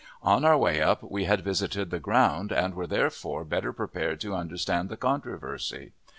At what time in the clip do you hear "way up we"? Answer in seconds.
0.57-1.25